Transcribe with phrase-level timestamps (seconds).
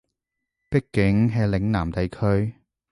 [0.71, 2.55] 畢竟係嶺南地區